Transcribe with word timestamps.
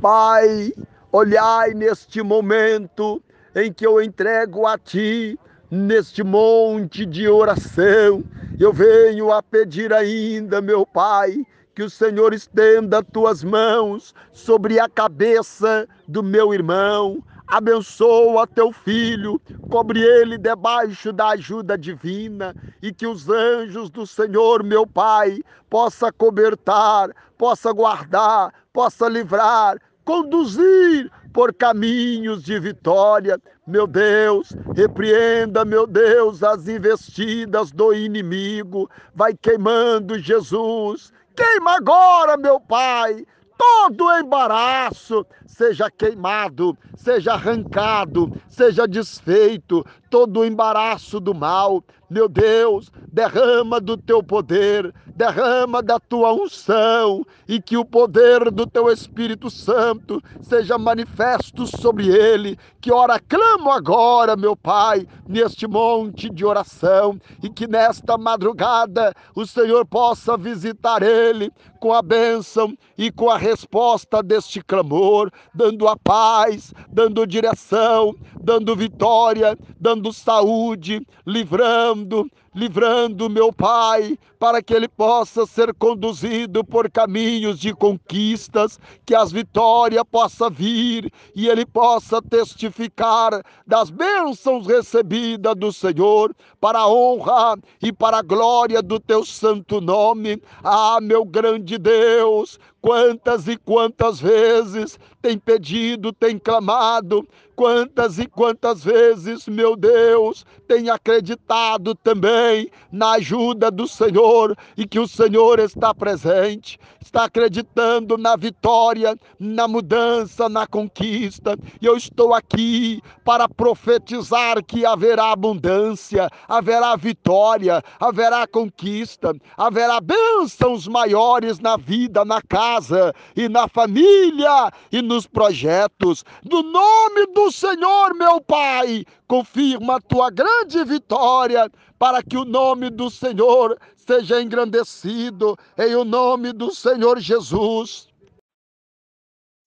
Pai, 0.00 0.72
olhai 1.10 1.74
neste 1.74 2.22
momento 2.22 3.20
em 3.52 3.72
que 3.72 3.84
eu 3.84 4.00
entrego 4.00 4.64
a 4.64 4.78
Ti, 4.78 5.36
neste 5.68 6.22
monte 6.22 7.04
de 7.04 7.28
oração, 7.28 8.22
eu 8.60 8.72
venho 8.72 9.32
a 9.32 9.42
pedir 9.42 9.92
ainda, 9.92 10.60
meu 10.60 10.86
Pai, 10.86 11.44
que 11.74 11.82
o 11.82 11.90
Senhor 11.90 12.32
estenda 12.32 13.02
tuas 13.02 13.42
mãos 13.42 14.14
sobre 14.32 14.78
a 14.78 14.88
cabeça 14.88 15.88
do 16.06 16.22
meu 16.22 16.54
irmão, 16.54 17.20
abençoa 17.48 18.46
teu 18.46 18.72
filho, 18.72 19.40
cobre 19.68 20.00
ele 20.00 20.38
debaixo 20.38 21.12
da 21.12 21.30
ajuda 21.30 21.76
divina 21.76 22.54
e 22.80 22.92
que 22.92 23.06
os 23.06 23.28
anjos 23.28 23.90
do 23.90 24.06
Senhor, 24.06 24.62
meu 24.62 24.86
Pai, 24.86 25.40
possa 25.68 26.12
cobertar, 26.12 27.10
possa 27.36 27.72
guardar, 27.72 28.52
possa 28.72 29.08
livrar, 29.08 29.78
conduzir 30.08 31.10
por 31.34 31.52
caminhos 31.52 32.42
de 32.42 32.58
vitória. 32.58 33.38
Meu 33.66 33.86
Deus, 33.86 34.56
repreenda, 34.74 35.66
meu 35.66 35.86
Deus, 35.86 36.42
as 36.42 36.66
investidas 36.66 37.70
do 37.70 37.92
inimigo. 37.92 38.88
Vai 39.14 39.34
queimando, 39.34 40.18
Jesus. 40.18 41.12
Queima 41.36 41.76
agora, 41.76 42.38
meu 42.38 42.58
Pai 42.58 43.26
todo 43.58 44.16
embaraço 44.16 45.26
seja 45.44 45.90
queimado, 45.90 46.78
seja 46.94 47.32
arrancado, 47.32 48.30
seja 48.48 48.86
desfeito, 48.86 49.84
todo 50.08 50.44
embaraço 50.44 51.18
do 51.18 51.34
mal. 51.34 51.82
Meu 52.08 52.28
Deus, 52.28 52.90
derrama 53.12 53.80
do 53.80 53.96
teu 53.96 54.22
poder, 54.22 54.94
derrama 55.14 55.82
da 55.82 55.98
tua 55.98 56.32
unção 56.32 57.24
e 57.48 57.60
que 57.60 57.76
o 57.76 57.84
poder 57.84 58.50
do 58.50 58.66
teu 58.66 58.90
Espírito 58.90 59.50
Santo 59.50 60.22
seja 60.42 60.78
manifesto 60.78 61.66
sobre 61.66 62.08
ele. 62.08 62.58
Que 62.80 62.92
ora 62.92 63.18
clamo 63.18 63.70
agora, 63.70 64.36
meu 64.36 64.56
Pai, 64.56 65.06
neste 65.26 65.66
monte 65.66 66.30
de 66.30 66.44
oração 66.44 67.18
e 67.42 67.48
que 67.48 67.66
nesta 67.66 68.16
madrugada 68.16 69.12
o 69.34 69.46
Senhor 69.46 69.84
possa 69.86 70.36
visitar 70.36 71.02
ele 71.02 71.50
com 71.80 71.92
a 71.92 72.02
bênção 72.02 72.76
e 72.96 73.10
com 73.10 73.30
a 73.30 73.38
resposta 73.38 74.22
deste 74.22 74.62
clamor, 74.62 75.30
dando 75.54 75.88
a 75.88 75.96
paz, 75.96 76.72
dando 76.90 77.26
direção, 77.26 78.14
dando 78.40 78.74
vitória, 78.76 79.56
dando 79.80 80.12
saúde, 80.12 81.06
livrando, 81.26 82.28
livrando 82.54 83.28
meu 83.28 83.52
Pai, 83.52 84.18
para 84.38 84.62
que 84.62 84.72
ele 84.72 84.88
possa 84.88 85.46
ser 85.46 85.74
conduzido 85.74 86.64
por 86.64 86.90
caminhos 86.90 87.58
de 87.58 87.74
conquistas, 87.74 88.78
que 89.04 89.14
as 89.14 89.32
vitórias 89.32 90.04
possa 90.10 90.48
vir 90.48 91.12
e 91.34 91.48
ele 91.48 91.66
possa 91.66 92.22
testificar 92.22 93.42
das 93.66 93.90
bênçãos 93.90 94.66
recebidas 94.66 95.54
do 95.56 95.72
Senhor, 95.72 96.34
para 96.60 96.80
a 96.80 96.88
honra 96.88 97.56
e 97.82 97.92
para 97.92 98.18
a 98.18 98.22
glória 98.22 98.82
do 98.82 98.98
teu 98.98 99.24
santo 99.24 99.80
nome. 99.80 100.40
Ah, 100.62 100.98
meu 101.00 101.24
grande 101.24 101.78
Deus, 101.78 102.58
quantas 102.80 103.48
e 103.48 103.56
quantas 103.56 104.20
vezes 104.20 104.98
tem 105.20 105.38
pedido, 105.38 106.12
tem 106.12 106.38
clamado, 106.38 107.26
quantas 107.54 108.18
e 108.18 108.26
quantas 108.26 108.84
vezes, 108.84 109.48
meu 109.48 109.74
Deus, 109.74 110.46
tem 110.66 110.90
acreditado 110.90 111.94
também 111.94 112.70
na 112.90 113.12
ajuda 113.12 113.70
do 113.70 113.86
Senhor 114.28 114.56
e 114.76 114.86
que 114.86 115.00
o 115.00 115.08
Senhor 115.08 115.58
está 115.58 115.94
presente, 115.94 116.78
está 117.00 117.24
acreditando 117.24 118.18
na 118.18 118.36
vitória, 118.36 119.16
na 119.40 119.66
mudança, 119.66 120.48
na 120.48 120.66
conquista. 120.66 121.56
E 121.80 121.86
eu 121.86 121.96
estou 121.96 122.34
aqui 122.34 123.00
para 123.24 123.48
profetizar 123.48 124.62
que 124.62 124.84
haverá 124.84 125.32
abundância, 125.32 126.28
haverá 126.46 126.94
vitória, 126.96 127.82
haverá 127.98 128.46
conquista, 128.46 129.34
haverá 129.56 130.00
bênçãos 130.00 130.86
maiores 130.86 131.58
na 131.58 131.76
vida, 131.76 132.24
na 132.24 132.42
casa 132.42 133.14
e 133.34 133.48
na 133.48 133.66
família 133.66 134.70
e 134.92 135.00
nos 135.00 135.26
projetos. 135.26 136.24
No 136.44 136.62
nome 136.62 137.26
do 137.34 137.50
Senhor, 137.50 138.14
meu 138.14 138.40
Pai, 138.40 139.04
confirma 139.28 139.96
a 139.96 140.00
tua 140.00 140.30
grande 140.30 140.82
vitória 140.84 141.70
para 141.98 142.22
que 142.22 142.36
o 142.36 142.44
nome 142.44 142.88
do 142.88 143.10
Senhor 143.10 143.78
seja 143.96 144.40
engrandecido 144.40 145.56
em 145.76 145.94
o 145.94 146.04
nome 146.04 146.52
do 146.52 146.74
Senhor 146.74 147.20
Jesus. 147.20 148.08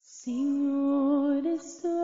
Senhor, 0.02 1.46
estou 1.46 2.01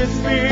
with 0.00 0.24
me. 0.24 0.49